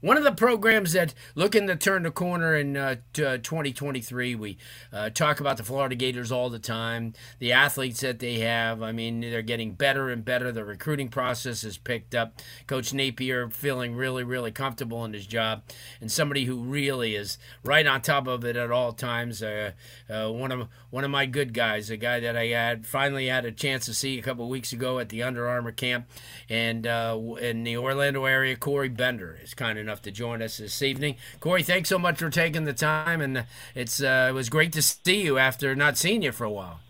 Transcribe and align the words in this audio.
One 0.00 0.16
of 0.16 0.22
the 0.22 0.30
programs 0.30 0.92
that 0.92 1.12
looking 1.34 1.66
to 1.66 1.74
turn 1.74 2.04
the 2.04 2.12
corner 2.12 2.54
in 2.54 2.76
uh, 2.76 2.96
t- 3.12 3.24
uh, 3.24 3.38
2023, 3.38 4.36
we 4.36 4.56
uh, 4.92 5.10
talk 5.10 5.40
about 5.40 5.56
the 5.56 5.64
Florida 5.64 5.96
Gators 5.96 6.30
all 6.30 6.50
the 6.50 6.60
time, 6.60 7.14
the 7.40 7.50
athletes 7.50 8.00
that 8.02 8.20
they 8.20 8.38
have. 8.38 8.80
I 8.80 8.92
mean, 8.92 9.22
they're 9.22 9.42
getting 9.42 9.72
better 9.72 10.08
and 10.08 10.24
better. 10.24 10.52
The 10.52 10.64
recruiting 10.64 11.08
process 11.08 11.62
has 11.62 11.78
picked 11.78 12.14
up. 12.14 12.40
Coach 12.68 12.94
Napier 12.94 13.50
feeling 13.50 13.96
really, 13.96 14.22
really 14.22 14.52
comfortable 14.52 15.04
in 15.04 15.14
his 15.14 15.26
job, 15.26 15.64
and 16.00 16.12
somebody 16.12 16.44
who 16.44 16.62
really 16.62 17.16
is 17.16 17.36
right 17.64 17.84
on 17.84 18.00
top 18.00 18.28
of 18.28 18.44
it 18.44 18.54
at 18.54 18.70
all 18.70 18.92
times. 18.92 19.42
Uh, 19.42 19.72
uh, 20.08 20.30
one 20.30 20.52
of 20.52 20.68
one 20.90 21.02
of 21.02 21.10
my 21.10 21.26
good 21.26 21.52
guys, 21.52 21.90
a 21.90 21.96
guy 21.96 22.20
that 22.20 22.36
I 22.36 22.46
had 22.46 22.86
finally 22.86 23.26
had 23.26 23.44
a 23.44 23.50
chance 23.50 23.84
to 23.86 23.94
see 23.94 24.16
a 24.16 24.22
couple 24.22 24.48
weeks 24.48 24.72
ago 24.72 25.00
at 25.00 25.08
the 25.08 25.24
Under 25.24 25.48
Armour 25.48 25.72
camp, 25.72 26.08
and 26.48 26.86
in 26.86 27.64
the 27.64 27.76
Orlando 27.76 28.26
area, 28.26 28.54
Corey 28.54 28.88
Bender 28.88 29.40
is 29.42 29.54
kind 29.54 29.76
of 29.76 29.87
enough 29.88 30.02
to 30.02 30.10
join 30.10 30.42
us 30.42 30.58
this 30.58 30.82
evening. 30.82 31.16
Corey, 31.40 31.62
thanks 31.62 31.88
so 31.88 31.98
much 31.98 32.18
for 32.18 32.28
taking 32.28 32.64
the 32.64 32.74
time, 32.74 33.22
and 33.22 33.46
it's 33.74 34.02
uh, 34.02 34.26
it 34.28 34.32
was 34.32 34.50
great 34.50 34.70
to 34.74 34.82
see 34.82 35.22
you 35.22 35.38
after 35.38 35.74
not 35.74 35.96
seeing 35.96 36.20
you 36.20 36.30
for 36.30 36.44
a 36.44 36.50
while. 36.50 36.80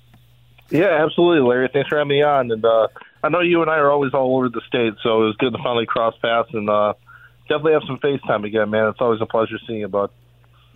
Yeah, 0.71 1.05
absolutely, 1.05 1.49
Larry. 1.49 1.71
Thanks 1.73 1.89
for 1.89 1.99
having 1.99 2.09
me 2.09 2.23
on. 2.23 2.51
And 2.51 2.65
uh, 2.65 2.89
I 3.23 3.29
know 3.29 3.41
you 3.41 3.63
and 3.63 3.71
I 3.71 3.77
are 3.77 3.91
always 3.91 4.13
all 4.15 4.37
over 4.37 4.49
the 4.49 4.61
state, 4.67 4.95
so 5.03 5.23
it 5.23 5.27
was 5.27 5.37
good 5.37 5.53
to 5.53 5.59
finally 5.63 5.87
cross 5.87 6.15
paths 6.21 6.51
and 6.53 6.69
uh, 6.69 6.95
definitely 7.43 7.73
have 7.75 7.83
some 7.87 7.99
FaceTime 7.99 8.45
again, 8.45 8.69
man. 8.69 8.89
It's 8.89 9.01
always 9.01 9.21
a 9.21 9.27
pleasure 9.27 9.59
seeing 9.67 9.81
you, 9.81 9.89
bud. 9.89 10.11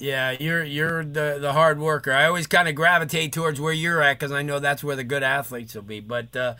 Yeah, 0.03 0.34
you're 0.41 0.64
you're 0.64 1.05
the 1.05 1.39
the 1.41 1.53
hard 1.53 1.78
worker. 1.78 2.12
I 2.12 2.27
always 2.27 2.48
kind 2.48 2.67
of 2.67 2.75
gravitate 2.75 3.33
towards 3.33 3.61
where 3.61 3.72
you're 3.72 4.03
at 4.03 4.19
because 4.19 4.33
I 4.33 4.42
know 4.42 4.59
that's 4.59 4.83
where 4.83 4.97
the 4.97 5.05
good 5.05 5.22
athletes 5.22 5.77
will 5.77 5.83
be. 5.83 6.00
But 6.00 6.34
uh, 6.34 6.55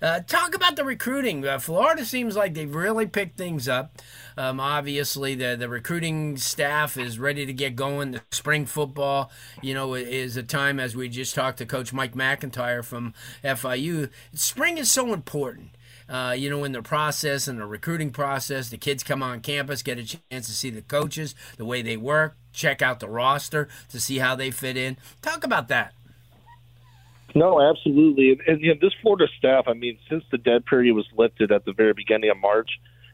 uh, 0.00 0.20
talk 0.20 0.54
about 0.54 0.76
the 0.76 0.84
recruiting. 0.84 1.44
Uh, 1.44 1.58
Florida 1.58 2.04
seems 2.04 2.36
like 2.36 2.54
they've 2.54 2.72
really 2.72 3.06
picked 3.06 3.36
things 3.36 3.66
up. 3.66 4.00
Um, 4.36 4.60
obviously, 4.60 5.34
the 5.34 5.56
the 5.56 5.68
recruiting 5.68 6.36
staff 6.36 6.96
is 6.96 7.18
ready 7.18 7.44
to 7.44 7.52
get 7.52 7.74
going. 7.74 8.12
The 8.12 8.22
spring 8.30 8.64
football, 8.64 9.32
you 9.60 9.74
know, 9.74 9.94
is 9.94 10.36
a 10.36 10.44
time 10.44 10.78
as 10.78 10.94
we 10.94 11.08
just 11.08 11.34
talked 11.34 11.58
to 11.58 11.66
Coach 11.66 11.92
Mike 11.92 12.14
MacIntyre 12.14 12.84
from 12.84 13.12
FIU. 13.42 14.08
Spring 14.34 14.78
is 14.78 14.92
so 14.92 15.12
important 15.12 15.70
uh, 16.08 16.34
you 16.36 16.50
know, 16.50 16.64
in 16.64 16.72
the 16.72 16.82
process 16.82 17.48
and 17.48 17.58
the 17.58 17.66
recruiting 17.66 18.10
process. 18.10 18.68
The 18.68 18.78
kids 18.78 19.02
come 19.02 19.22
on 19.22 19.40
campus, 19.40 19.82
get 19.82 19.98
a 19.98 20.04
chance 20.04 20.46
to 20.46 20.52
see 20.52 20.70
the 20.70 20.82
coaches, 20.82 21.34
the 21.56 21.64
way 21.64 21.82
they 21.82 21.96
work, 21.96 22.36
check 22.52 22.82
out 22.82 23.00
the 23.00 23.08
roster 23.08 23.68
to 23.90 24.00
see 24.00 24.18
how 24.18 24.34
they 24.34 24.50
fit 24.50 24.76
in. 24.76 24.96
Talk 25.22 25.44
about 25.44 25.68
that. 25.68 25.92
No, 27.34 27.60
absolutely. 27.60 28.30
And, 28.30 28.40
and 28.46 28.60
you 28.60 28.74
know, 28.74 28.78
this 28.80 28.92
Florida 29.02 29.26
staff, 29.38 29.64
I 29.66 29.72
mean, 29.72 29.98
since 30.08 30.24
the 30.30 30.38
dead 30.38 30.66
period 30.66 30.94
was 30.94 31.06
lifted 31.16 31.50
at 31.50 31.64
the 31.64 31.72
very 31.72 31.92
beginning 31.92 32.30
of 32.30 32.36
March, 32.36 32.70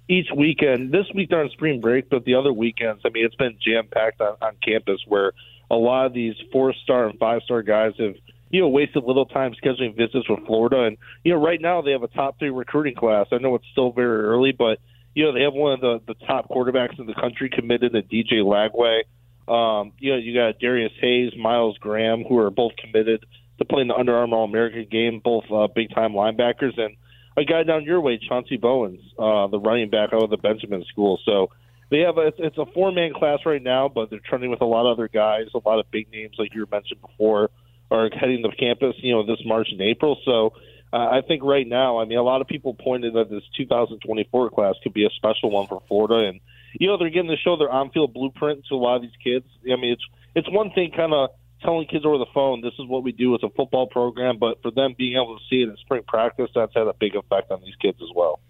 each 0.09 0.27
weekend, 0.37 0.93
this 0.93 1.07
week 1.15 1.33
on 1.33 1.49
spring 1.51 1.81
break, 1.81 2.11
but 2.11 2.25
the 2.25 2.35
other 2.35 2.53
weekends, 2.53 3.03
I 3.05 3.11
mean, 3.11 3.25
it's 3.25 3.37
been 3.37 3.57
jam 3.65 3.87
packed 3.91 4.21
on, 4.21 4.37
on 4.43 4.57
campus 4.63 5.01
where 5.07 5.33
a 5.71 5.77
lot 5.77 6.07
of 6.07 6.13
these 6.13 6.35
four 6.53 6.75
star 6.83 7.07
and 7.07 7.19
five 7.19 7.43
star 7.45 7.63
guys 7.63 7.93
have 7.99 8.17
you 8.51 8.61
know, 8.61 8.69
wasted 8.69 9.05
little 9.05 9.27
time 9.27 9.55
scheduling 9.63 9.97
visits 9.97 10.29
with 10.29 10.45
Florida. 10.47 10.83
And, 10.83 10.99
you 11.25 11.33
know, 11.33 11.41
right 11.41 11.61
now 11.61 11.83
they 11.83 11.93
have 11.93 12.03
a 12.03 12.09
top 12.09 12.39
three 12.39 12.51
recruiting 12.51 12.97
class. 12.97 13.27
I 13.33 13.39
know 13.39 13.55
it's 13.55 13.67
still 13.71 13.93
very 13.93 14.25
early, 14.25 14.53
but, 14.53 14.79
you 15.15 15.25
know, 15.25 15.33
they 15.33 15.43
have 15.43 15.55
one 15.55 15.75
of 15.75 15.81
the, 15.81 16.01
the 16.07 16.27
top 16.27 16.49
quarterbacks 16.49 16.99
in 16.99 17.07
the 17.07 17.15
country 17.15 17.49
committed 17.49 17.93
to 17.93 18.03
DJ 18.03 18.43
Lagway. 18.43 19.03
Um, 19.51 19.93
you 19.99 20.13
know, 20.13 20.19
you 20.19 20.35
got 20.35 20.59
Darius 20.59 20.93
Hayes, 21.01 21.33
Myles 21.39 21.79
Graham, 21.79 22.25
who 22.25 22.39
are 22.39 22.51
both 22.51 22.73
committed 22.77 23.25
to 23.59 23.65
playing 23.65 23.89
the 23.89 23.95
Under 23.95 24.17
Armour 24.17 24.37
All 24.37 24.45
American 24.45 24.87
game, 24.91 25.21
both 25.23 25.45
uh, 25.53 25.69
big 25.69 25.95
time 25.95 26.13
linebackers. 26.13 26.79
And 26.79 26.97
a 27.37 27.45
guy 27.45 27.63
down 27.63 27.85
your 27.85 28.01
way, 28.01 28.19
Chauncey 28.29 28.57
Bowens, 28.57 29.01
uh, 29.19 29.47
the 29.47 29.61
running 29.61 29.91
back 29.91 30.13
out 30.13 30.25
of 30.25 30.31
the 30.31 30.37
Benjamin 30.37 30.85
School. 30.91 31.21
So, 31.25 31.51
they 31.91 32.01
have 32.01 32.19
a, 32.19 32.31
it's 32.39 32.57
a 32.57 32.67
four 32.67 32.93
man 32.93 33.13
class 33.13 33.41
right 33.45 33.61
now, 33.61 33.89
but 33.89 34.11
they're 34.11 34.21
trending 34.21 34.51
with 34.51 34.61
a 34.61 34.65
lot 34.65 34.89
of 34.89 34.97
other 34.97 35.09
guys, 35.09 35.47
a 35.57 35.69
lot 35.69 35.81
of 35.81 35.91
big 35.91 36.09
names 36.13 36.37
like 36.39 36.55
you 36.55 36.65
mentioned 36.71 37.01
before 37.01 37.51
are 37.91 38.09
heading 38.11 38.43
to 38.43 38.57
campus, 38.57 38.95
you 38.99 39.13
know, 39.13 39.25
this 39.25 39.41
March 39.45 39.69
and 39.71 39.81
April. 39.81 40.19
So 40.25 40.55
uh, 40.93 40.97
I 40.97 41.21
think 41.27 41.43
right 41.43 41.67
now, 41.67 41.99
I 41.99 42.05
mean, 42.05 42.19
a 42.19 42.23
lot 42.23 42.41
of 42.41 42.49
people 42.49 42.75
pointed 42.75 43.15
that 43.15 43.31
this 43.31 43.43
2024 43.57 44.51
class 44.51 44.75
could 44.83 44.93
be 44.93 45.05
a 45.05 45.11
special 45.11 45.51
one 45.51 45.67
for 45.67 45.83
Florida, 45.89 46.29
and 46.29 46.41
you 46.75 46.87
know, 46.87 46.99
they're 46.99 47.11
getting 47.11 47.31
to 47.31 47.37
show 47.37 47.57
their 47.57 47.71
on-field 47.71 48.15
blueprint 48.15 48.65
to 48.69 48.75
a 48.75 48.77
lot 48.77 48.97
of 48.97 49.03
these 49.03 49.17
kids. 49.23 49.47
I 49.65 49.77
mean, 49.77 49.93
it's 49.93 50.05
it's 50.35 50.51
one 50.51 50.71
thing 50.73 50.93
kind 50.97 51.13
of 51.13 51.31
telling 51.63 51.87
kids 51.87 52.05
over 52.05 52.19
the 52.19 52.27
phone 52.33 52.61
this 52.61 52.73
is 52.79 52.87
what 52.87 53.03
we 53.03 53.13
do 53.13 53.35
as 53.35 53.41
a 53.43 53.51
football 53.51 53.87
program, 53.87 54.39
but 54.39 54.63
for 54.63 54.71
them 54.71 54.95
being 54.97 55.15
able 55.15 55.39
to 55.39 55.45
see 55.51 55.63
it 55.63 55.69
in 55.69 55.77
spring 55.79 56.03
practice, 56.07 56.51
that's 56.55 56.73
had 56.75 56.87
a 56.87 56.95
big 56.95 57.15
effect 57.15 57.51
on 57.51 57.61
these 57.61 57.75
kids 57.77 57.99
as 58.03 58.09
well. 58.15 58.41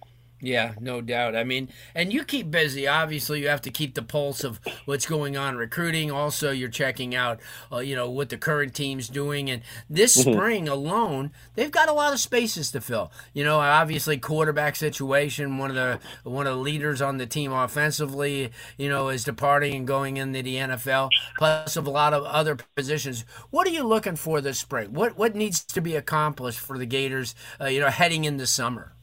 Yeah, 0.43 0.73
no 0.81 1.03
doubt. 1.03 1.37
I 1.37 1.45
mean, 1.45 1.69
and 1.95 2.13
you 2.13 2.25
keep 2.25 2.51
busy. 2.51 2.89
Obviously, 2.89 3.43
you 3.43 3.49
have 3.49 3.61
to 3.63 3.71
keep 3.71 3.95
the 3.95 4.03
pulse 4.03 4.43
of 4.43 4.59
what's 4.87 5.05
going 5.05 5.37
on 5.37 5.57
recruiting. 5.57 6.11
Also, 6.11 6.51
you're 6.51 6.71
checking 6.71 7.15
out, 7.15 7.41
uh, 7.71 7.79
you 7.79 7.95
know, 7.95 8.09
what 8.09 8.31
the 8.31 8.39
current 8.39 8.75
team's 8.75 9.09
doing. 9.09 9.51
And 9.51 9.63
this 9.91 10.17
mm-hmm. 10.17 10.33
spring 10.33 10.69
alone, 10.69 11.31
they've 11.57 11.71
got 11.71 11.91
a 11.91 11.93
lot 11.93 12.15
of 12.15 12.21
spaces 12.21 12.71
to 12.73 12.81
fill. 12.81 13.13
You 13.35 13.45
know, 13.45 13.61
obviously, 13.61 14.17
quarterback 14.17 14.77
situation. 14.77 15.59
One 15.59 15.71
of 15.71 15.77
the 15.77 16.01
one 16.29 16.47
of 16.47 16.57
the 16.57 16.63
leaders 16.63 17.03
on 17.03 17.19
the 17.19 17.27
team 17.27 17.53
offensively, 17.53 18.51
you 18.79 18.89
know, 18.89 19.11
is 19.11 19.25
departing 19.25 19.75
and 19.75 19.87
going 19.87 20.17
into 20.17 20.43
the 20.43 20.57
NFL. 20.57 21.11
Plus, 21.37 21.77
of 21.77 21.87
a 21.87 21.91
lot 21.91 22.15
of 22.15 22.25
other 22.25 22.57
positions. 22.75 23.27
What 23.51 23.67
are 23.67 23.71
you 23.71 23.85
looking 23.85 24.17
for 24.17 24.41
this 24.41 24.59
spring? 24.59 24.95
What 24.95 25.19
what 25.19 25.35
needs 25.35 25.63
to 25.65 25.83
be 25.83 25.97
accomplished 25.97 26.61
for 26.61 26.79
the 26.79 26.87
Gators? 26.87 27.35
Uh, 27.61 27.67
you 27.67 27.81
know, 27.81 27.89
heading 27.89 28.25
into 28.25 28.47
summer. 28.47 28.95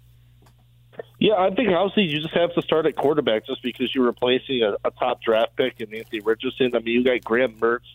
Yeah, 1.20 1.34
I 1.34 1.50
think 1.50 1.70
obviously 1.70 2.04
you 2.04 2.22
just 2.22 2.34
have 2.36 2.54
to 2.54 2.62
start 2.62 2.86
at 2.86 2.96
quarterback 2.96 3.48
just 3.48 3.64
because 3.64 3.94
you're 3.94 4.06
replacing 4.06 4.62
a, 4.62 4.76
a 4.88 4.92
top 4.92 5.22
draft 5.22 5.56
pick 5.56 5.80
in 5.80 5.94
Anthony 5.94 6.20
Richardson. 6.20 6.76
I 6.76 6.80
mean, 6.80 6.94
you 6.94 7.04
got 7.04 7.24
Graham 7.24 7.56
Mertz, 7.56 7.88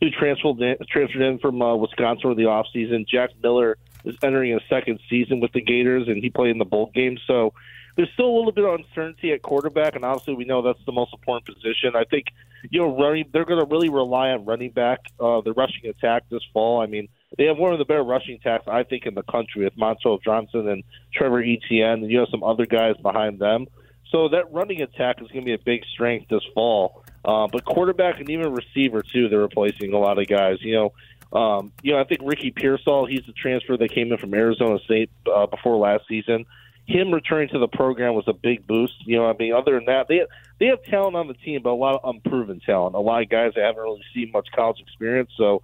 who 0.00 0.10
transferred 0.10 0.60
in, 0.60 0.76
transferred 0.90 1.22
in 1.22 1.38
from 1.38 1.62
uh, 1.62 1.74
Wisconsin 1.74 2.22
for 2.22 2.34
the 2.34 2.42
offseason. 2.42 3.08
Jack 3.08 3.30
Miller 3.42 3.78
is 4.04 4.14
entering 4.22 4.54
a 4.54 4.60
second 4.68 5.00
season 5.08 5.40
with 5.40 5.52
the 5.52 5.62
Gators, 5.62 6.06
and 6.08 6.18
he 6.18 6.28
played 6.28 6.50
in 6.50 6.58
the 6.58 6.66
bowl 6.66 6.90
game. 6.94 7.16
So 7.26 7.54
there's 7.96 8.10
still 8.12 8.28
a 8.28 8.36
little 8.36 8.52
bit 8.52 8.64
of 8.64 8.78
uncertainty 8.80 9.32
at 9.32 9.40
quarterback, 9.40 9.96
and 9.96 10.04
obviously 10.04 10.34
we 10.34 10.44
know 10.44 10.60
that's 10.60 10.84
the 10.84 10.92
most 10.92 11.14
important 11.14 11.46
position. 11.46 11.96
I 11.96 12.04
think 12.04 12.26
you 12.70 12.80
know 12.80 12.96
running 12.98 13.24
they're 13.32 13.46
going 13.46 13.64
to 13.64 13.70
really 13.70 13.88
rely 13.88 14.30
on 14.30 14.44
running 14.44 14.70
back, 14.70 15.00
uh, 15.18 15.40
the 15.40 15.54
rushing 15.54 15.88
attack 15.88 16.24
this 16.30 16.42
fall. 16.52 16.82
I 16.82 16.86
mean 16.86 17.08
they 17.36 17.44
have 17.44 17.58
one 17.58 17.72
of 17.72 17.78
the 17.78 17.84
better 17.84 18.02
rushing 18.02 18.36
attacks 18.36 18.66
I 18.66 18.82
think 18.82 19.06
in 19.06 19.14
the 19.14 19.22
country 19.22 19.64
with 19.64 19.76
Montrell 19.76 20.22
Johnson 20.22 20.68
and 20.68 20.82
Trevor 21.12 21.42
Etienne, 21.42 22.02
and 22.02 22.10
you 22.10 22.18
have 22.20 22.28
some 22.30 22.42
other 22.42 22.66
guys 22.66 22.96
behind 23.02 23.38
them. 23.38 23.66
So 24.10 24.28
that 24.28 24.52
running 24.52 24.82
attack 24.82 25.20
is 25.20 25.28
going 25.28 25.40
to 25.40 25.46
be 25.46 25.52
a 25.52 25.58
big 25.58 25.84
strength 25.92 26.28
this 26.28 26.44
fall. 26.54 27.02
Uh, 27.24 27.48
but 27.50 27.64
quarterback 27.64 28.20
and 28.20 28.30
even 28.30 28.52
receiver 28.52 29.02
too, 29.02 29.28
they're 29.28 29.40
replacing 29.40 29.92
a 29.92 29.98
lot 29.98 30.18
of 30.18 30.28
guys. 30.28 30.58
You 30.60 30.92
know, 31.32 31.38
um, 31.38 31.72
you 31.82 31.92
know, 31.92 31.98
I 31.98 32.04
think 32.04 32.20
Ricky 32.24 32.50
Pearsall, 32.50 33.06
he's 33.06 33.24
the 33.26 33.32
transfer 33.32 33.76
that 33.76 33.90
came 33.90 34.12
in 34.12 34.18
from 34.18 34.32
Arizona 34.32 34.78
State 34.84 35.10
uh, 35.32 35.46
before 35.46 35.76
last 35.76 36.04
season. 36.08 36.46
Him 36.86 37.12
returning 37.12 37.48
to 37.48 37.58
the 37.58 37.66
program 37.66 38.14
was 38.14 38.28
a 38.28 38.32
big 38.32 38.64
boost. 38.64 38.94
You 39.04 39.16
know, 39.16 39.26
I 39.26 39.34
mean, 39.36 39.52
other 39.52 39.72
than 39.72 39.86
that, 39.86 40.06
they 40.06 40.24
they 40.60 40.66
have 40.66 40.84
talent 40.84 41.16
on 41.16 41.26
the 41.26 41.34
team, 41.34 41.62
but 41.62 41.70
a 41.70 41.74
lot 41.74 42.00
of 42.00 42.14
unproven 42.14 42.60
talent. 42.64 42.94
A 42.94 43.00
lot 43.00 43.22
of 43.22 43.28
guys 43.28 43.54
that 43.56 43.64
haven't 43.64 43.82
really 43.82 44.04
seen 44.14 44.30
much 44.30 44.46
college 44.54 44.78
experience. 44.78 45.30
So 45.36 45.62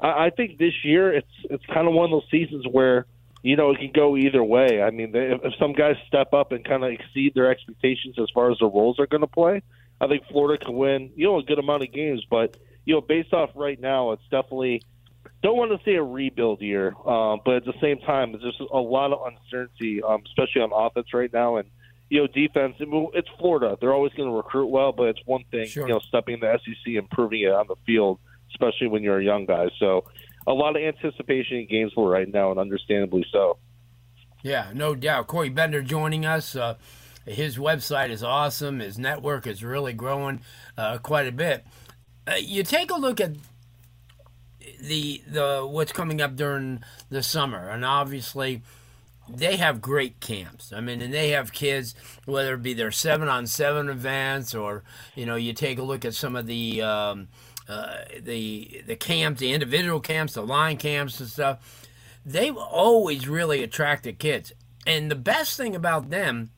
I, 0.00 0.26
I 0.26 0.30
think 0.30 0.58
this 0.58 0.74
year 0.84 1.12
it's 1.12 1.30
it's 1.44 1.64
kind 1.66 1.86
of 1.86 1.94
one 1.94 2.06
of 2.06 2.10
those 2.10 2.30
seasons 2.30 2.64
where 2.70 3.06
you 3.42 3.56
know 3.56 3.70
it 3.70 3.78
can 3.78 3.90
go 3.92 4.16
either 4.16 4.42
way. 4.42 4.82
I 4.82 4.90
mean, 4.90 5.14
if, 5.14 5.40
if 5.44 5.54
some 5.58 5.72
guys 5.72 5.96
step 6.06 6.32
up 6.32 6.52
and 6.52 6.64
kind 6.64 6.84
of 6.84 6.90
exceed 6.92 7.34
their 7.34 7.50
expectations 7.50 8.16
as 8.18 8.28
far 8.34 8.50
as 8.50 8.58
the 8.58 8.66
roles 8.66 8.98
are 8.98 9.06
going 9.06 9.22
to 9.22 9.26
play, 9.26 9.62
I 10.00 10.06
think 10.08 10.24
Florida 10.30 10.64
can 10.64 10.74
win 10.76 11.10
you 11.16 11.26
know 11.26 11.38
a 11.38 11.42
good 11.42 11.58
amount 11.58 11.82
of 11.82 11.92
games. 11.92 12.24
But 12.28 12.56
you 12.84 12.94
know, 12.94 13.00
based 13.00 13.32
off 13.32 13.50
right 13.54 13.80
now, 13.80 14.12
it's 14.12 14.22
definitely 14.30 14.82
don't 15.42 15.56
want 15.56 15.70
to 15.70 15.84
say 15.84 15.94
a 15.96 16.02
rebuild 16.02 16.60
year, 16.60 16.94
um, 17.06 17.40
but 17.44 17.56
at 17.56 17.64
the 17.64 17.74
same 17.80 17.98
time, 18.00 18.32
there's 18.32 18.42
just 18.42 18.60
a 18.60 18.78
lot 18.78 19.12
of 19.12 19.20
uncertainty, 19.32 20.02
um, 20.02 20.22
especially 20.26 20.62
on 20.62 20.70
offense 20.74 21.12
right 21.14 21.32
now. 21.32 21.56
And 21.56 21.68
you 22.10 22.20
know, 22.20 22.26
defense. 22.26 22.74
It's 22.80 23.28
Florida; 23.38 23.78
they're 23.80 23.92
always 23.94 24.12
going 24.14 24.28
to 24.28 24.36
recruit 24.36 24.66
well, 24.66 24.92
but 24.92 25.04
it's 25.04 25.20
one 25.24 25.44
thing, 25.50 25.66
Sure. 25.66 25.86
you 25.86 25.94
know, 25.94 26.00
stepping 26.00 26.34
in 26.34 26.40
the 26.40 26.58
SEC 26.64 26.94
and 26.96 27.08
proving 27.08 27.42
it 27.42 27.52
on 27.52 27.66
the 27.68 27.76
field, 27.86 28.18
especially 28.50 28.88
when 28.88 29.02
you're 29.02 29.18
a 29.18 29.24
young 29.24 29.46
guy. 29.46 29.68
So, 29.78 30.04
a 30.46 30.52
lot 30.52 30.76
of 30.76 30.82
anticipation 30.82 31.58
in 31.58 31.66
Gainesville 31.68 32.06
right 32.06 32.28
now, 32.28 32.50
and 32.50 32.58
understandably 32.58 33.24
so. 33.30 33.58
Yeah, 34.42 34.70
no 34.74 34.94
doubt. 34.94 35.26
Corey 35.26 35.50
Bender 35.50 35.82
joining 35.82 36.24
us. 36.24 36.56
Uh, 36.56 36.76
his 37.26 37.58
website 37.58 38.10
is 38.10 38.22
awesome. 38.22 38.80
His 38.80 38.98
network 38.98 39.46
is 39.46 39.62
really 39.62 39.92
growing 39.92 40.40
uh, 40.78 40.98
quite 40.98 41.26
a 41.26 41.32
bit. 41.32 41.66
Uh, 42.26 42.34
you 42.36 42.62
take 42.62 42.90
a 42.90 42.96
look 42.96 43.20
at 43.20 43.34
the 44.80 45.22
the 45.26 45.66
what's 45.68 45.92
coming 45.92 46.20
up 46.20 46.36
during 46.36 46.82
the 47.10 47.22
summer, 47.22 47.68
and 47.68 47.84
obviously 47.84 48.62
they 49.36 49.56
have 49.56 49.80
great 49.80 50.20
camps. 50.20 50.72
I 50.72 50.80
mean, 50.80 51.00
and 51.02 51.12
they 51.12 51.30
have 51.30 51.52
kids, 51.52 51.94
whether 52.24 52.54
it 52.54 52.62
be 52.62 52.74
their 52.74 52.90
seven 52.90 53.28
on 53.28 53.46
seven 53.46 53.88
events, 53.88 54.54
or 54.54 54.82
you 55.14 55.26
know, 55.26 55.36
you 55.36 55.52
take 55.52 55.78
a 55.78 55.82
look 55.82 56.04
at 56.04 56.14
some 56.14 56.36
of 56.36 56.46
the 56.46 56.82
um, 56.82 57.28
uh, 57.68 57.98
the 58.20 58.82
the 58.86 58.96
camps, 58.96 59.40
the 59.40 59.52
individual 59.52 60.00
camps, 60.00 60.34
the 60.34 60.42
line 60.42 60.76
camps 60.76 61.20
and 61.20 61.28
stuff. 61.28 61.86
They've 62.24 62.56
always 62.56 63.28
really 63.28 63.62
attracted 63.62 64.18
kids, 64.18 64.52
and 64.86 65.10
the 65.10 65.16
best 65.16 65.56
thing 65.56 65.74
about 65.74 66.10
them 66.10 66.50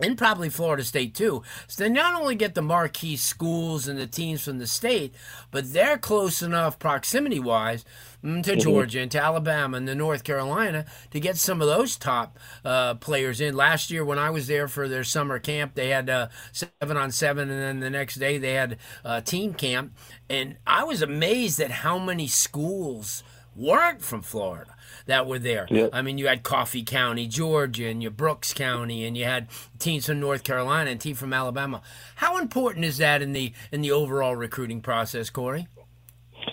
and 0.00 0.18
probably 0.18 0.48
Florida 0.48 0.84
State 0.84 1.14
too. 1.14 1.42
So 1.66 1.84
they 1.84 1.90
not 1.90 2.20
only 2.20 2.34
get 2.34 2.54
the 2.54 2.62
marquee 2.62 3.16
schools 3.16 3.86
and 3.86 3.98
the 3.98 4.06
teams 4.06 4.44
from 4.44 4.58
the 4.58 4.66
state, 4.66 5.14
but 5.50 5.72
they're 5.72 5.98
close 5.98 6.42
enough 6.42 6.78
proximity 6.78 7.40
wise 7.40 7.84
to 8.22 8.56
Georgia 8.56 9.00
and 9.00 9.10
to 9.10 9.22
Alabama 9.22 9.76
and 9.76 9.86
to 9.86 9.94
North 9.94 10.24
Carolina 10.24 10.86
to 11.10 11.20
get 11.20 11.36
some 11.36 11.60
of 11.60 11.68
those 11.68 11.96
top 11.96 12.38
uh, 12.64 12.94
players 12.94 13.40
in. 13.40 13.54
Last 13.54 13.90
year 13.90 14.04
when 14.04 14.18
I 14.18 14.30
was 14.30 14.46
there 14.46 14.66
for 14.66 14.88
their 14.88 15.04
summer 15.04 15.38
camp, 15.38 15.74
they 15.74 15.90
had 15.90 16.08
uh, 16.08 16.28
seven 16.52 16.96
on 16.96 17.10
seven, 17.12 17.50
and 17.50 17.60
then 17.60 17.80
the 17.80 17.90
next 17.90 18.16
day 18.16 18.38
they 18.38 18.54
had 18.54 18.78
uh, 19.04 19.20
team 19.20 19.52
camp, 19.52 19.94
and 20.30 20.56
I 20.66 20.84
was 20.84 21.02
amazed 21.02 21.60
at 21.60 21.70
how 21.70 21.98
many 21.98 22.26
schools 22.26 23.22
weren't 23.56 24.02
from 24.02 24.22
Florida 24.22 24.74
that 25.06 25.26
were 25.26 25.38
there. 25.38 25.66
Yep. 25.70 25.90
I 25.92 26.02
mean, 26.02 26.18
you 26.18 26.26
had 26.26 26.42
Coffee 26.42 26.82
County, 26.82 27.26
Georgia, 27.26 27.86
and 27.86 28.02
you 28.02 28.10
Brooks 28.10 28.52
County, 28.52 29.04
and 29.04 29.16
you 29.16 29.24
had 29.24 29.48
teams 29.78 30.06
from 30.06 30.20
North 30.20 30.44
Carolina 30.44 30.90
and 30.90 31.00
team 31.00 31.14
from 31.14 31.32
Alabama. 31.32 31.82
How 32.16 32.38
important 32.38 32.84
is 32.84 32.98
that 32.98 33.22
in 33.22 33.32
the 33.32 33.52
in 33.70 33.82
the 33.82 33.90
overall 33.90 34.36
recruiting 34.36 34.80
process, 34.80 35.30
Corey? 35.30 35.68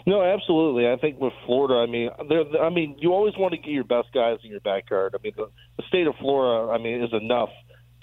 No, 0.06 0.24
absolutely. 0.24 0.90
I 0.90 0.96
think 0.98 1.20
with 1.20 1.34
Florida, 1.46 1.76
I 1.76 1.86
mean. 1.86 2.10
I 2.60 2.70
mean, 2.70 2.96
you 3.00 3.14
always 3.14 3.36
want 3.38 3.52
to 3.54 3.58
get 3.58 3.72
your 3.72 3.84
best 3.84 4.12
guys 4.14 4.40
in 4.44 4.50
your 4.50 4.60
backyard. 4.62 5.16
I 5.18 5.22
mean, 5.24 5.34
the, 5.36 5.50
the 5.78 5.84
state 5.88 6.08
of 6.08 6.16
Florida, 6.16 6.72
I 6.72 6.78
mean, 6.78 7.04
is 7.04 7.14
enough 7.14 7.50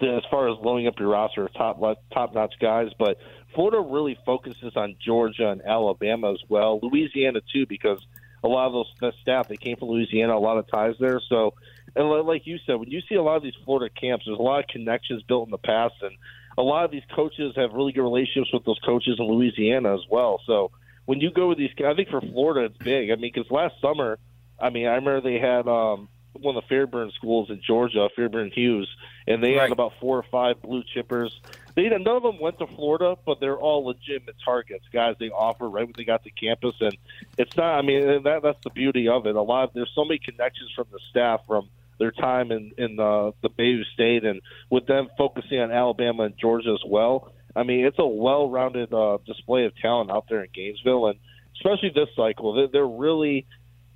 to, 0.01 0.17
as 0.17 0.23
far 0.31 0.49
as 0.49 0.57
loading 0.63 0.87
up 0.87 0.99
your 0.99 1.09
roster 1.09 1.47
of 1.47 1.53
top 1.55 1.81
top 2.13 2.35
notch 2.35 2.55
guys. 2.61 2.89
But 2.99 3.19
Florida 3.55 3.81
really 3.81 4.19
focuses 4.25 4.77
on 4.77 4.97
Georgia 5.05 5.51
and 5.51 5.63
Alabama 5.63 6.33
as 6.33 6.41
well, 6.49 6.79
Louisiana 6.83 7.41
too, 7.53 7.67
because 7.67 8.01
a 8.43 8.49
lot 8.49 8.67
of 8.67 8.73
those 8.73 8.87
that 9.01 9.13
staff 9.21 9.49
they 9.49 9.57
came 9.57 9.77
from 9.77 9.89
Louisiana, 9.89 10.37
a 10.37 10.39
lot 10.39 10.59
of 10.59 10.67
ties 10.71 10.95
there. 11.01 11.21
So, 11.29 11.55
and 11.97 12.09
like 12.27 12.43
you 12.47 12.59
said, 12.67 12.75
when 12.75 12.91
you 12.91 13.01
see 13.09 13.17
a 13.17 13.23
lot 13.23 13.37
of 13.37 13.43
these 13.43 13.55
Florida 13.65 13.93
camps, 14.01 14.25
there's 14.27 14.39
a 14.39 14.43
lot 14.43 14.61
of 14.61 14.67
connections 14.69 15.23
built 15.27 15.47
in 15.49 15.51
the 15.51 15.59
past, 15.59 15.95
and 16.03 16.17
a 16.57 16.63
lot 16.63 16.85
of 16.85 16.91
these 16.91 17.03
coaches 17.15 17.55
have 17.57 17.73
really 17.73 17.93
good 17.93 18.03
relationships 18.03 18.51
with 18.53 18.65
those 18.65 18.79
coaches 18.85 19.17
in 19.19 19.27
Louisiana 19.27 19.95
as 19.95 20.01
well. 20.11 20.41
So 20.47 20.71
when 21.07 21.21
you 21.21 21.31
go 21.31 21.49
with 21.49 21.59
these, 21.59 21.71
I 21.87 21.95
think 21.95 22.09
for 22.09 22.21
Florida 22.21 22.67
it's 22.67 22.79
big. 22.79 23.11
I 23.11 23.15
mean, 23.17 23.31
because 23.33 23.51
last 23.51 23.75
summer, 23.81 24.19
I 24.61 24.71
mean, 24.71 24.87
I 24.87 24.95
remember 24.97 25.21
they 25.21 25.39
had 25.39 25.69
um, 25.69 26.09
one 26.33 26.57
of 26.57 26.63
the 26.63 26.69
Fairburn 26.69 27.13
schools 27.17 27.49
in 27.51 27.61
Georgia, 27.67 28.09
Fairburn 28.15 28.51
Hughes, 28.55 28.89
and 29.27 29.43
they 29.43 29.53
Right. 29.53 29.63
had 29.63 29.73
about 29.73 29.93
four 30.01 30.19
or 30.19 30.25
five 30.31 30.61
blue 30.63 30.83
chippers. 30.97 31.31
They 31.79 31.89
none 31.91 32.09
of 32.09 32.25
them 32.25 32.41
went 32.41 32.59
to 32.59 32.67
Florida, 32.67 33.15
but 33.25 33.39
they're 33.39 33.57
all 33.57 33.87
legitimate 33.87 34.35
targets, 34.45 34.85
guys. 34.93 35.15
They 35.21 35.31
offer 35.31 35.71
right 35.71 35.85
when 35.85 35.95
they 35.97 36.03
got 36.03 36.25
to 36.25 36.31
campus, 36.33 36.75
and 36.81 36.97
it's 37.39 37.57
not. 37.57 37.79
I 37.79 37.83
mean, 37.83 38.25
that 38.25 38.41
that's 38.43 38.59
the 38.65 38.71
beauty 38.71 39.07
of 39.07 39.27
it. 39.27 39.37
A 39.37 39.41
lot 39.41 39.69
of, 39.69 39.75
there's 39.75 39.93
so 39.95 40.05
many 40.05 40.19
connections 40.19 40.73
from 40.75 40.87
the 40.91 40.99
staff 41.11 41.43
from 41.47 41.69
their 42.01 42.11
time 42.11 42.51
in 42.51 42.73
in 42.79 42.99
uh, 42.99 43.31
the 43.43 43.49
Bayou 43.49 43.85
State, 43.95 44.25
and 44.25 44.41
with 44.69 44.87
them 44.87 45.07
focusing 45.17 45.61
on 45.61 45.71
Alabama 45.71 46.25
and 46.25 46.37
Georgia 46.37 46.71
as 46.71 46.83
well. 46.85 47.33
I 47.55 47.63
mean, 47.63 47.87
it's 47.87 47.99
a 48.01 48.07
well-rounded 48.07 48.93
uh, 48.93 49.19
display 49.25 49.65
of 49.67 49.77
talent 49.77 50.11
out 50.11 50.25
there 50.29 50.43
in 50.43 50.51
Gainesville, 50.53 51.07
and 51.07 51.21
especially 51.55 51.93
this 51.95 52.09
cycle, 52.17 52.55
they're, 52.55 52.67
they're 52.67 52.87
really 52.89 53.47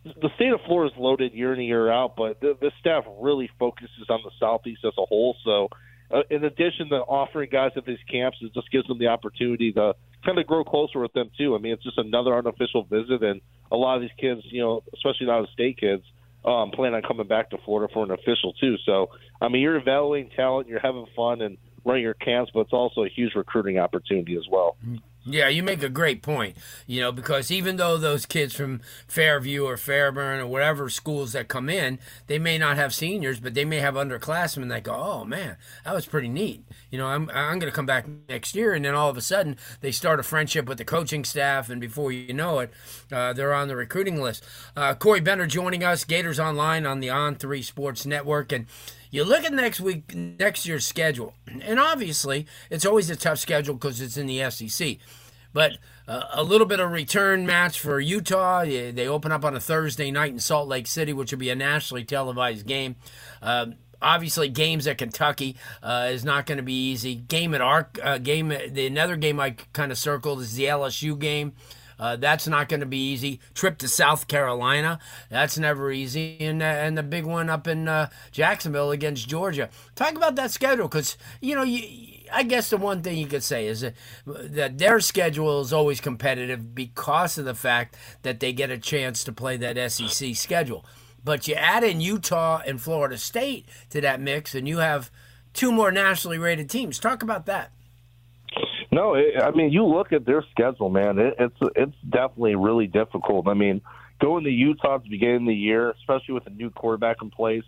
the 0.05 0.31
state 0.37 0.53
of 0.53 0.61
Florida 0.67 0.95
is 0.95 1.01
loaded 1.01 1.33
year 1.33 1.53
in 1.53 1.59
and 1.59 1.67
year 1.67 1.91
out, 1.91 2.15
but 2.17 2.41
the, 2.41 2.57
the 2.61 2.71
staff 2.79 3.05
really 3.21 3.51
focuses 3.59 4.07
on 4.09 4.21
the 4.25 4.31
southeast 4.39 4.85
as 4.85 4.93
a 4.99 5.05
whole. 5.05 5.37
So, 5.45 5.69
uh, 6.13 6.23
in 6.31 6.45
addition 6.45 6.89
to 6.91 6.97
offering 6.97 7.49
guys 7.51 7.73
at 7.77 7.87
these 7.87 7.99
camps, 8.11 8.39
it 8.43 8.53
just 8.55 8.71
gives 8.71 8.87
them 8.87 8.99
the 8.99 9.09
opportunity 9.09 9.73
to 9.73 9.95
kind 10.25 10.39
of 10.39 10.47
grow 10.47 10.65
closer 10.65 11.01
with 11.01 11.13
them 11.13 11.31
too. 11.39 11.55
I 11.55 11.59
mean, 11.59 11.73
it's 11.73 11.83
just 11.83 11.99
another 11.99 12.37
unofficial 12.37 12.85
visit, 12.85 13.23
and 13.23 13.41
a 13.71 13.77
lot 13.77 13.97
of 13.97 14.03
these 14.03 14.11
kids, 14.19 14.43
you 14.45 14.61
know, 14.61 14.83
especially 14.95 15.29
out 15.31 15.41
of 15.41 15.49
state 15.51 15.79
kids, 15.79 16.03
um, 16.45 16.71
plan 16.71 16.95
on 16.95 17.03
coming 17.03 17.27
back 17.27 17.51
to 17.51 17.59
Florida 17.65 17.93
for 17.93 18.05
an 18.05 18.11
official 18.11 18.53
too. 18.61 18.77
So, 18.85 19.11
I 19.41 19.49
mean, 19.49 19.63
you're 19.63 19.77
evaluating 19.77 20.31
talent, 20.37 20.69
you're 20.69 20.81
having 20.81 21.07
fun, 21.17 21.41
and 21.41 21.57
running 21.85 22.03
your 22.03 22.15
camps, 22.15 22.51
but 22.53 22.61
it's 22.61 22.73
also 22.73 23.05
a 23.05 23.09
huge 23.09 23.35
recruiting 23.35 23.79
opportunity 23.79 24.37
as 24.37 24.45
well. 24.51 24.77
Yeah, 25.25 25.49
you 25.49 25.63
make 25.63 25.83
a 25.83 25.89
great 25.89 26.21
point. 26.21 26.57
You 26.87 27.01
know, 27.01 27.13
because 27.13 27.51
even 27.51 27.77
though 27.77 27.97
those 27.97 28.27
kids 28.27 28.55
from 28.55 28.81
Fairview 29.07 29.65
or 29.65 29.77
Fairburn 29.77 30.41
or 30.41 30.47
whatever 30.47 30.89
schools 30.89 31.33
that 31.33 31.47
come 31.47 31.69
in, 31.69 32.01
they 32.27 32.39
may 32.41 32.59
not 32.59 32.77
have 32.77 32.93
seniors, 32.93 33.39
but 33.39 33.55
they 33.55 33.65
may 33.65 33.79
have 33.79 33.95
underclassmen 33.95 34.69
that 34.71 34.83
go, 34.83 34.95
"Oh 34.95 35.25
man, 35.25 35.57
that 35.85 35.95
was 35.95 36.07
pretty 36.07 36.29
neat." 36.29 36.65
You 36.91 36.99
know, 36.99 37.07
I'm 37.07 37.31
I'm 37.33 37.61
going 37.61 37.71
to 37.71 37.77
come 37.77 37.87
back 37.87 38.07
next 38.29 38.57
year, 38.57 38.75
and 38.75 38.85
then 38.85 38.95
all 38.95 39.11
of 39.11 39.17
a 39.17 39.21
sudden 39.21 39.57
they 39.81 39.93
start 39.93 40.19
a 40.19 40.25
friendship 40.25 40.67
with 40.67 40.79
the 40.79 40.85
coaching 40.85 41.25
staff, 41.25 41.71
and 41.71 41.81
before 41.81 42.11
you 42.11 42.35
know 42.35 42.59
it, 42.59 42.73
uh, 43.13 43.33
they're 43.33 43.55
on 43.55 43.69
the 43.69 43.77
recruiting 43.77 44.21
list. 44.21 44.45
Uh, 44.77 44.95
Corey 44.95 45.21
Bender 45.21 45.47
joining 45.47 45.85
us, 45.85 46.05
Gators 46.05 46.41
Online 46.41 46.85
on 46.85 46.99
the 46.99 47.11
On 47.11 47.37
Three 47.37 47.63
Sports 47.63 48.05
Network, 48.05 48.51
and 48.51 48.67
you 49.13 49.23
look 49.23 49.45
at 49.45 49.53
next 49.53 49.81
week, 49.81 50.13
next 50.15 50.67
year's 50.67 50.87
schedule, 50.87 51.35
and 51.47 51.79
obviously 51.79 52.47
it's 52.71 52.85
always 52.85 53.09
a 53.11 53.15
tough 53.15 53.39
schedule 53.39 53.75
because 53.75 54.01
it's 54.01 54.17
in 54.17 54.27
the 54.27 54.51
SEC. 54.51 54.97
But 55.53 55.73
uh, 56.09 56.23
a 56.33 56.43
little 56.43 56.67
bit 56.67 56.81
of 56.81 56.91
return 56.91 57.47
match 57.47 57.79
for 57.79 58.01
Utah. 58.01 58.65
They 58.65 59.07
open 59.07 59.31
up 59.31 59.45
on 59.45 59.55
a 59.55 59.61
Thursday 59.61 60.11
night 60.11 60.33
in 60.33 60.41
Salt 60.41 60.67
Lake 60.67 60.87
City, 60.87 61.13
which 61.13 61.31
will 61.31 61.39
be 61.39 61.51
a 61.51 61.55
nationally 61.55 62.05
televised 62.05 62.67
game. 62.67 62.97
Um 63.41 63.77
obviously, 64.03 64.49
games 64.49 64.87
at 64.89 64.99
Kentucky 64.99 65.57
uh, 65.81 66.09
is 66.11 66.25
not 66.25 66.45
going 66.45 66.57
to 66.57 66.63
be 66.63 66.91
easy. 66.91 67.15
Game 67.15 67.55
at 67.55 67.61
Arc, 67.61 68.01
uh, 68.03 68.19
game. 68.19 68.49
The 68.49 68.87
another 68.87 69.17
game 69.17 69.39
I 69.39 69.51
kind 69.73 69.93
of 69.93 69.99
circled 69.99 70.41
is 70.41 70.57
the 70.57 70.65
LSU 70.65 71.17
game. 71.19 71.53
Uh, 71.99 72.17
that's 72.17 72.47
not 72.49 72.69
going 72.69 72.81
to 72.81 72.87
be 72.87 73.13
easy. 73.13 73.41
Trip 73.55 73.79
to 73.79 73.89
South 73.89 74.29
Carolina, 74.29 74.99
that's 75.31 75.59
never 75.59 75.91
easy. 75.91 76.37
And 76.41 76.63
uh, 76.63 76.67
and 76.67 76.97
the 76.97 77.03
big 77.03 77.25
one 77.25 77.51
up 77.51 77.67
in 77.67 77.89
uh, 77.89 78.09
Jacksonville 78.31 78.91
against 78.91 79.29
Georgia. 79.29 79.69
Talk 79.95 80.17
about 80.17 80.37
that 80.37 80.51
schedule, 80.51 80.89
because 80.89 81.17
you 81.41 81.55
know 81.55 81.63
you. 81.63 82.19
I 82.35 82.45
guess 82.45 82.71
the 82.71 82.79
one 82.79 83.03
thing 83.03 83.19
you 83.19 83.27
could 83.27 83.43
say 83.43 83.67
is 83.67 83.83
that, 83.83 83.95
that 84.27 84.79
their 84.79 85.01
schedule 85.01 85.61
is 85.61 85.71
always 85.71 86.01
competitive 86.01 86.75
because 86.75 87.37
of 87.37 87.45
the 87.45 87.55
fact 87.55 87.95
that 88.23 88.41
they 88.41 88.55
get 88.55 88.71
a 88.71 88.79
chance 88.79 89.23
to 89.25 89.33
play 89.33 89.59
that 89.59 89.93
SEC 89.93 90.35
schedule. 90.35 90.87
But 91.23 91.47
you 91.47 91.55
add 91.55 91.85
in 91.85 92.01
Utah 92.01 92.63
and 92.67 92.81
Florida 92.81 93.19
State 93.19 93.67
to 93.91 94.01
that 94.01 94.21
mix, 94.21 94.55
and 94.55 94.67
you 94.67 94.79
have 94.79 95.11
two 95.53 95.71
more 95.71 95.93
nationally 95.93 96.39
rated 96.39 96.71
teams. 96.71 96.99
Talk 96.99 97.23
about 97.23 97.47
that. 97.47 97.71
No, 98.93 99.15
it, 99.15 99.43
I 99.43 99.51
mean 99.53 99.73
you 99.73 99.87
look 99.87 100.13
at 100.13 100.27
their 100.27 100.45
schedule, 100.51 100.91
man. 100.91 101.19
It, 101.19 101.35
it's 101.39 101.57
it's 101.75 101.97
definitely 102.09 102.57
really 102.57 102.87
difficult. 102.87 103.49
I 103.49 103.55
mean, 103.55 103.81
going 104.21 104.45
to 104.45 104.51
Utah 104.51 104.97
at 104.97 105.05
the 105.05 105.09
beginning 105.09 105.43
of 105.43 105.47
the 105.47 105.55
year, 105.55 105.91
especially 105.93 106.35
with 106.35 106.47
a 106.47 106.51
new 106.51 106.71
quarterback 106.71 107.17
in 107.23 107.31
place, 107.31 107.65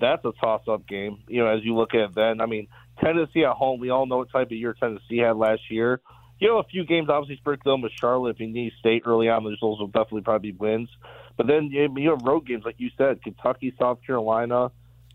that's 0.00 0.24
a 0.24 0.32
toss-up 0.40 0.88
game. 0.88 1.18
You 1.28 1.44
know, 1.44 1.48
as 1.48 1.62
you 1.62 1.74
look 1.74 1.94
at 1.94 2.00
it 2.00 2.14
then, 2.14 2.40
I 2.40 2.46
mean, 2.46 2.68
Tennessee 3.02 3.44
at 3.44 3.52
home. 3.52 3.80
We 3.80 3.90
all 3.90 4.06
know 4.06 4.18
what 4.18 4.30
type 4.32 4.46
of 4.46 4.52
year 4.52 4.74
Tennessee 4.78 5.18
had 5.18 5.36
last 5.36 5.70
year. 5.70 6.00
You 6.40 6.48
know, 6.48 6.58
a 6.58 6.64
few 6.64 6.84
games 6.84 7.08
obviously 7.08 7.36
sprinkled 7.36 7.76
in 7.76 7.82
with 7.82 7.92
Charlotte. 7.92 8.38
McNeese 8.38 8.76
State 8.80 9.02
early 9.06 9.28
on, 9.28 9.44
those 9.44 9.60
will 9.60 9.86
definitely 9.86 10.22
probably 10.22 10.52
be 10.52 10.58
wins. 10.58 10.88
But 11.36 11.46
then 11.46 11.70
you 11.70 12.10
have 12.10 12.22
road 12.24 12.46
games 12.46 12.64
like 12.64 12.76
you 12.78 12.90
said, 12.98 13.22
Kentucky, 13.22 13.74
South 13.78 13.98
Carolina. 14.04 14.72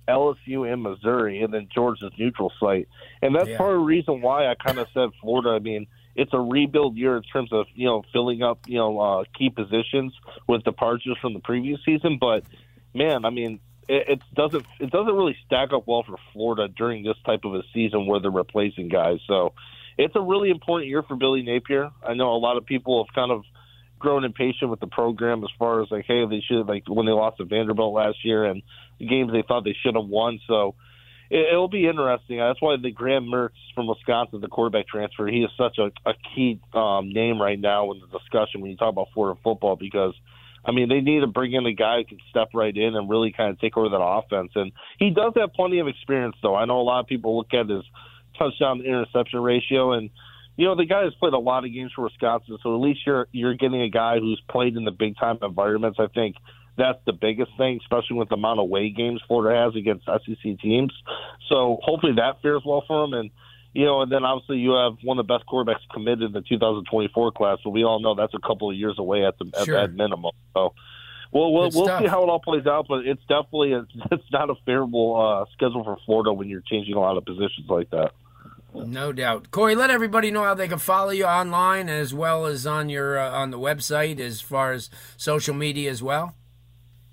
LSU 0.07 0.71
and 0.71 0.81
Missouri, 0.83 1.41
and 1.41 1.53
then 1.53 1.67
Georgia's 1.73 2.11
neutral 2.17 2.51
site. 2.59 2.87
And 3.21 3.35
that's 3.35 3.49
Yeah. 3.49 3.57
part 3.57 3.73
of 3.75 3.81
the 3.81 3.85
reason 3.85 4.21
why 4.21 4.47
I 4.47 4.55
kind 4.55 4.79
of 4.79 4.87
said 4.93 5.09
Florida. 5.21 5.49
I 5.51 5.59
mean, 5.59 5.87
it's 6.15 6.33
a 6.33 6.39
rebuild 6.39 6.97
year 6.97 7.17
in 7.17 7.23
terms 7.23 7.51
of 7.53 7.67
you 7.75 7.85
know 7.85 8.03
filling 8.11 8.41
up 8.41 8.59
you 8.65 8.77
know 8.77 8.99
uh, 8.99 9.23
key 9.37 9.49
positions 9.49 10.13
with 10.47 10.63
departures 10.63 11.17
from 11.21 11.33
the 11.33 11.39
previous 11.39 11.79
season. 11.85 12.17
But 12.19 12.43
man, 12.93 13.25
I 13.25 13.29
mean, 13.29 13.59
it, 13.87 14.09
it 14.09 14.19
doesn't 14.33 14.65
it 14.79 14.91
doesn't 14.91 15.13
really 15.15 15.37
stack 15.45 15.73
up 15.73 15.83
well 15.87 16.03
for 16.03 16.17
Florida 16.33 16.67
during 16.67 17.03
this 17.03 17.17
type 17.25 17.41
of 17.45 17.53
a 17.55 17.63
season 17.73 18.07
where 18.07 18.19
they're 18.19 18.31
replacing 18.31 18.89
guys. 18.89 19.19
So 19.27 19.53
it's 19.97 20.15
a 20.15 20.21
really 20.21 20.49
important 20.49 20.89
year 20.89 21.03
for 21.03 21.15
Billy 21.15 21.41
Napier. 21.43 21.91
I 22.05 22.13
know 22.13 22.33
a 22.33 22.37
lot 22.37 22.57
of 22.57 22.65
people 22.65 23.03
have 23.05 23.13
kind 23.13 23.31
of 23.31 23.43
grown 23.99 24.23
impatient 24.23 24.69
with 24.69 24.79
the 24.79 24.87
program 24.87 25.43
as 25.43 25.49
far 25.57 25.81
as 25.81 25.89
like, 25.91 26.05
hey, 26.07 26.25
they 26.29 26.41
should 26.47 26.67
like 26.67 26.83
when 26.87 27.05
they 27.05 27.11
lost 27.11 27.37
to 27.37 27.45
Vanderbilt 27.45 27.93
last 27.93 28.23
year 28.23 28.45
and 28.45 28.61
the 28.99 29.07
games 29.07 29.31
they 29.31 29.43
thought 29.47 29.63
they 29.63 29.75
should 29.83 29.95
have 29.95 30.05
won. 30.05 30.39
So 30.47 30.75
it, 31.29 31.55
will 31.55 31.67
be 31.67 31.87
interesting. 31.87 32.37
That's 32.37 32.61
why 32.61 32.75
the 32.81 32.91
Graham 32.91 33.25
Mertz 33.25 33.49
from 33.75 33.87
Wisconsin, 33.87 34.41
the 34.41 34.47
quarterback 34.47 34.87
transfer, 34.87 35.27
he 35.27 35.43
is 35.43 35.51
such 35.57 35.77
a, 35.77 35.91
a 36.09 36.13
key 36.35 36.59
um, 36.73 37.09
name 37.09 37.41
right 37.41 37.59
now 37.59 37.91
in 37.91 37.99
the 37.99 38.17
discussion 38.17 38.61
when 38.61 38.71
you 38.71 38.77
talk 38.77 38.89
about 38.89 39.09
Florida 39.13 39.39
football 39.43 39.75
because. 39.75 40.13
I 40.65 40.73
mean, 40.73 40.89
they 40.89 40.99
need 40.99 41.21
to 41.21 41.27
bring 41.27 41.53
in 41.53 41.65
a 41.65 41.71
guy 41.71 41.99
who 41.99 42.03
can 42.03 42.17
step 42.29 42.49
right 42.53 42.75
in 42.75 42.93
and 42.93 43.09
really 43.09 43.31
kind 43.31 43.51
of 43.51 43.59
take 43.61 43.77
over 43.77 43.87
that 43.87 44.01
offense. 44.01 44.51
And 44.53 44.73
he 44.99 45.11
does 45.11 45.31
have 45.37 45.53
plenty 45.53 45.79
of 45.79 45.87
experience, 45.87 46.35
though. 46.41 46.55
I 46.55 46.65
know 46.65 46.81
a 46.81 46.83
lot 46.83 46.99
of 46.99 47.07
people 47.07 47.37
look 47.37 47.53
at 47.53 47.69
his 47.69 47.85
touchdown 48.37 48.81
interception 48.81 49.39
ratio, 49.39 49.93
and 49.93 50.09
you 50.57 50.65
know 50.65 50.75
the 50.75 50.85
guy 50.85 51.03
has 51.03 51.13
played 51.15 51.33
a 51.33 51.39
lot 51.39 51.63
of 51.63 51.71
games 51.71 51.91
for 51.95 52.03
Wisconsin, 52.03 52.57
so 52.61 52.75
at 52.75 52.81
least 52.81 53.01
you're 53.05 53.27
you're 53.31 53.53
getting 53.53 53.81
a 53.81 53.89
guy 53.89 54.19
who's 54.19 54.41
played 54.49 54.75
in 54.75 54.83
the 54.83 54.91
big 54.91 55.15
time 55.15 55.37
environments. 55.41 55.99
I 55.99 56.07
think 56.07 56.35
that's 56.77 56.99
the 57.05 57.13
biggest 57.13 57.51
thing, 57.57 57.79
especially 57.81 58.17
with 58.17 58.29
the 58.29 58.35
amount 58.35 58.59
of 58.59 58.63
away 58.63 58.89
games 58.89 59.21
Florida 59.27 59.65
has 59.65 59.75
against 59.75 60.05
SEC 60.05 60.59
teams. 60.59 60.93
So 61.49 61.79
hopefully 61.81 62.13
that 62.17 62.41
fares 62.41 62.61
well 62.65 62.83
for 62.87 63.03
him. 63.05 63.13
And 63.13 63.31
you 63.73 63.85
know, 63.85 64.01
and 64.01 64.11
then 64.11 64.23
obviously 64.23 64.57
you 64.57 64.71
have 64.71 64.93
one 65.03 65.19
of 65.19 65.27
the 65.27 65.33
best 65.33 65.45
quarterbacks 65.47 65.81
committed 65.91 66.23
in 66.23 66.31
the 66.31 66.41
2024 66.41 67.31
class, 67.31 67.57
but 67.63 67.71
we 67.71 67.83
all 67.83 67.99
know 67.99 68.15
that's 68.15 68.33
a 68.33 68.39
couple 68.39 68.69
of 68.69 68.75
years 68.75 68.95
away 68.97 69.25
at 69.25 69.37
the 69.37 69.51
sure. 69.65 69.77
at, 69.77 69.85
at 69.85 69.93
minimum. 69.93 70.31
So. 70.53 70.73
Well, 71.29 71.51
we'll, 71.51 71.69
we'll 71.73 71.99
see 71.99 72.07
how 72.07 72.23
it 72.23 72.29
all 72.29 72.39
plays 72.39 72.65
out, 72.65 72.85
but 72.87 73.05
it's 73.05 73.21
definitely 73.27 73.73
a, 73.73 73.85
it's 74.11 74.31
not 74.31 74.49
a 74.49 74.55
favorable 74.65 75.19
uh, 75.19 75.45
schedule 75.51 75.83
for 75.83 75.97
Florida 76.05 76.31
when 76.31 76.47
you're 76.47 76.61
changing 76.61 76.93
a 76.93 77.01
lot 77.01 77.17
of 77.17 77.25
positions 77.25 77.67
like 77.67 77.89
that. 77.89 78.13
No 78.85 79.11
doubt, 79.11 79.51
Corey. 79.51 79.75
Let 79.75 79.89
everybody 79.89 80.31
know 80.31 80.43
how 80.43 80.53
they 80.53 80.67
can 80.67 80.79
follow 80.79 81.09
you 81.09 81.25
online 81.25 81.89
as 81.89 82.13
well 82.13 82.45
as 82.45 82.67
on 82.67 82.89
your 82.89 83.17
uh, 83.17 83.31
on 83.31 83.51
the 83.51 83.59
website, 83.59 84.19
as 84.19 84.41
far 84.41 84.73
as 84.73 84.89
social 85.17 85.55
media 85.55 85.89
as 85.89 86.03
well. 86.03 86.35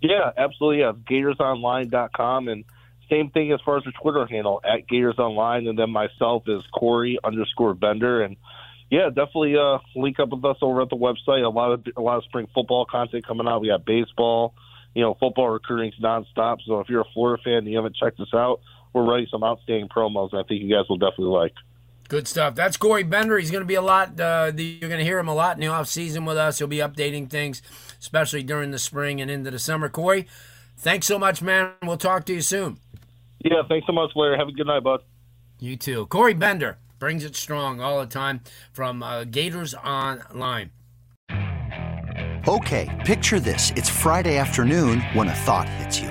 Yeah, 0.00 0.30
absolutely. 0.36 0.80
Yeah, 0.80 0.92
GatorsOnline.com 0.92 2.48
and 2.48 2.64
same 3.10 3.30
thing 3.30 3.52
as 3.52 3.60
far 3.64 3.78
as 3.78 3.84
the 3.84 3.92
Twitter 4.02 4.26
handle 4.26 4.60
at 4.64 4.86
Gators 4.88 5.18
Online, 5.18 5.66
and 5.66 5.78
then 5.78 5.90
myself 5.90 6.44
is 6.46 6.62
Corey 6.72 7.18
underscore 7.22 7.74
Bender, 7.74 8.22
and 8.22 8.36
yeah, 8.90 9.08
definitely 9.08 9.56
uh, 9.56 9.78
link 9.96 10.20
up 10.20 10.30
with 10.30 10.44
us 10.44 10.56
over 10.62 10.82
at 10.82 10.90
the 10.90 10.96
website. 10.96 11.44
A 11.44 11.48
lot 11.48 11.72
of 11.72 11.84
a 11.96 12.00
lot 12.00 12.18
of 12.18 12.24
spring 12.24 12.46
football 12.54 12.86
content 12.86 13.26
coming 13.26 13.46
out. 13.48 13.60
We 13.60 13.68
got 13.68 13.84
baseball, 13.84 14.54
you 14.94 15.02
know, 15.02 15.16
football 15.18 15.48
recruiting's 15.48 15.94
nonstop. 16.02 16.58
So 16.66 16.80
if 16.80 16.88
you're 16.88 17.00
a 17.00 17.12
Florida 17.12 17.42
fan 17.42 17.54
and 17.54 17.68
you 17.68 17.76
haven't 17.76 17.96
checked 17.96 18.20
us 18.20 18.32
out, 18.34 18.60
we're 18.94 19.04
running 19.04 19.26
some 19.30 19.44
outstanding 19.44 19.88
promos. 19.88 20.32
I 20.32 20.42
think 20.44 20.62
you 20.62 20.74
guys 20.74 20.84
will 20.88 20.98
definitely 20.98 21.26
like. 21.26 21.52
Good 22.08 22.28
stuff. 22.28 22.54
That's 22.54 22.76
Corey 22.76 23.02
Bender. 23.02 23.38
He's 23.38 23.50
going 23.50 23.62
to 23.62 23.66
be 23.66 23.74
a 23.74 23.82
lot. 23.82 24.18
Uh, 24.20 24.52
you're 24.54 24.88
going 24.88 24.98
to 24.98 25.04
hear 25.04 25.18
him 25.18 25.28
a 25.28 25.34
lot 25.34 25.56
in 25.56 25.60
the 25.60 25.66
off 25.68 25.88
season 25.88 26.24
with 26.24 26.36
us. 26.36 26.58
He'll 26.58 26.66
be 26.68 26.78
updating 26.78 27.28
things, 27.28 27.62
especially 27.98 28.42
during 28.42 28.70
the 28.70 28.78
spring 28.78 29.20
and 29.20 29.30
into 29.30 29.50
the 29.50 29.58
summer. 29.58 29.88
Corey, 29.88 30.26
thanks 30.76 31.06
so 31.06 31.18
much, 31.18 31.42
man. 31.42 31.72
We'll 31.82 31.96
talk 31.96 32.24
to 32.26 32.34
you 32.34 32.40
soon. 32.40 32.78
Yeah, 33.40 33.62
thanks 33.68 33.86
so 33.86 33.92
much, 33.92 34.10
Larry. 34.14 34.38
Have 34.38 34.48
a 34.48 34.52
good 34.52 34.66
night, 34.66 34.82
bud. 34.82 35.00
You 35.58 35.76
too. 35.76 36.06
Corey 36.06 36.34
Bender 36.34 36.78
brings 36.98 37.24
it 37.24 37.36
strong 37.36 37.80
all 37.80 38.00
the 38.00 38.06
time 38.06 38.40
from 38.72 39.02
uh, 39.02 39.24
Gators 39.24 39.74
Online. 39.74 40.70
Okay, 42.46 43.02
picture 43.06 43.40
this: 43.40 43.72
it's 43.76 43.88
Friday 43.88 44.36
afternoon 44.36 45.00
when 45.14 45.28
a 45.28 45.34
thought 45.34 45.68
hits 45.68 45.98
you. 45.98 46.10